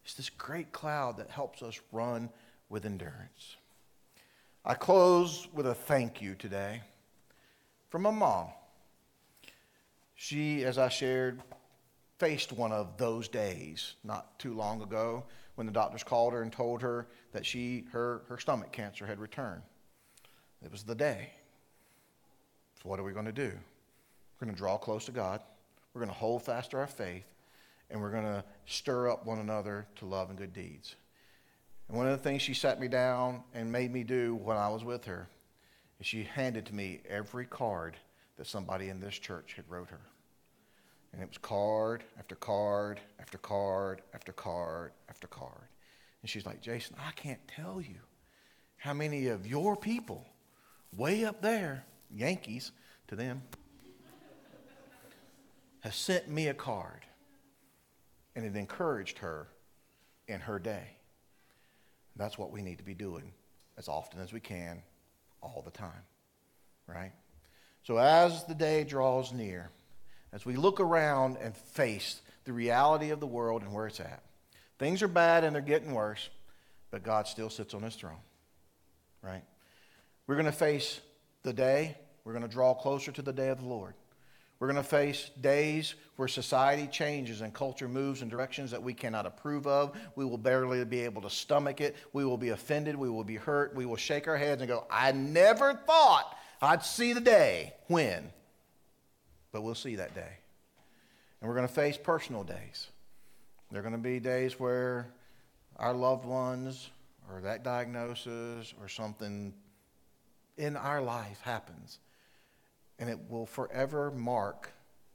[0.03, 2.29] It's this great cloud that helps us run
[2.69, 3.55] with endurance.
[4.63, 6.81] I close with a thank you today
[7.89, 8.47] from a mom.
[10.15, 11.41] She, as I shared,
[12.17, 15.23] faced one of those days not too long ago
[15.55, 19.19] when the doctors called her and told her that she, her, her stomach cancer had
[19.19, 19.61] returned.
[20.63, 21.29] It was the day.
[22.81, 23.51] So, what are we going to do?
[23.51, 25.41] We're going to draw close to God.
[25.93, 27.25] We're going to hold fast to our faith.
[27.89, 30.95] And we're going to stir up one another to love and good deeds.
[31.87, 34.67] And one of the things she sat me down and made me do when I
[34.69, 35.29] was with her
[35.99, 37.97] is she handed to me every card
[38.37, 40.01] that somebody in this church had wrote her.
[41.13, 45.69] And it was card after card after card after card after card.
[46.21, 47.95] And she's like, Jason, I can't tell you
[48.77, 50.25] how many of your people,
[50.95, 52.71] way up there, Yankees
[53.07, 53.41] to them,
[55.81, 57.05] have sent me a card.
[58.35, 59.47] And it encouraged her
[60.27, 60.97] in her day.
[62.15, 63.31] That's what we need to be doing
[63.77, 64.81] as often as we can,
[65.41, 66.03] all the time.
[66.87, 67.11] Right?
[67.83, 69.69] So as the day draws near,
[70.33, 74.23] as we look around and face the reality of the world and where it's at.
[74.79, 76.29] Things are bad and they're getting worse,
[76.91, 78.21] but God still sits on his throne,
[79.21, 79.43] right?
[80.25, 81.01] We're going to face
[81.43, 83.95] the day, we're going to draw closer to the day of the Lord.
[84.59, 88.93] We're going to face days where society changes and culture moves in directions that we
[88.93, 89.95] cannot approve of.
[90.15, 91.95] We will barely be able to stomach it.
[92.11, 92.95] We will be offended.
[92.95, 93.75] We will be hurt.
[93.75, 98.31] We will shake our heads and go, I never thought I'd see the day when
[99.51, 100.37] but we'll see that day.
[101.41, 102.89] And we're going to face personal days.
[103.71, 105.11] There are going to be days where
[105.77, 106.91] our loved ones
[107.27, 109.53] or that diagnosis or something
[110.57, 111.97] in our life happens.
[112.99, 114.71] And it will forever mark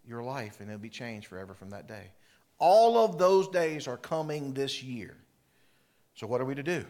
[0.07, 2.12] your life and it'll be changed forever from that day.
[2.59, 5.16] All of those days are coming this year.
[6.14, 6.85] So, what are we to do?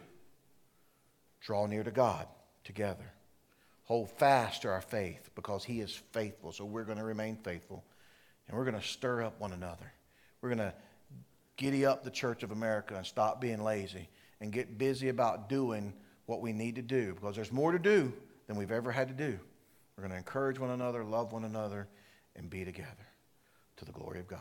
[1.40, 2.26] Draw near to God
[2.64, 3.12] together
[3.84, 6.52] hold fast to our faith because He is faithful.
[6.52, 7.84] So we're going to remain faithful.
[8.48, 9.92] And we're going to stir up one another.
[10.40, 10.74] We're going to
[11.56, 14.08] giddy up the Church of America and stop being lazy
[14.40, 15.92] and get busy about doing
[16.26, 18.12] what we need to do because there's more to do
[18.46, 19.38] than we've ever had to do.
[19.96, 21.88] We're going to encourage one another, love one another,
[22.34, 23.06] and be together
[23.76, 24.40] to the glory of God.